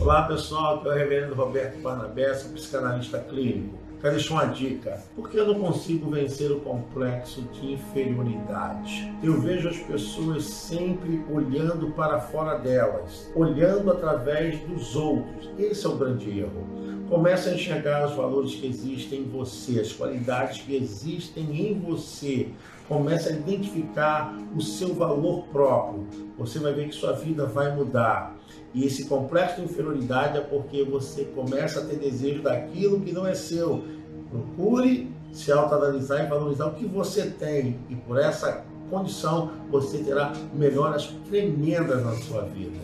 [0.00, 3.78] Olá pessoal, aqui é o Reverendo Roberto Barnabé, psicanalista clínico.
[4.00, 4.98] Quero deixar uma dica.
[5.14, 9.12] Por que eu não consigo vencer o complexo de inferioridade?
[9.22, 15.50] Eu vejo as pessoas sempre olhando para fora delas, olhando através dos outros.
[15.58, 16.66] Esse é o grande erro.
[17.10, 22.48] Comece a enxergar os valores que existem em você, as qualidades que existem em você.
[22.88, 26.06] Comece a identificar o seu valor próprio.
[26.38, 28.36] Você vai ver que sua vida vai mudar.
[28.72, 33.26] E esse complexo de inferioridade é porque você começa a ter desejo daquilo que não
[33.26, 33.84] é seu.
[34.30, 37.78] Procure se autoanalisar e valorizar o que você tem.
[37.88, 42.78] E por essa condição você terá melhoras tremendas na sua vida.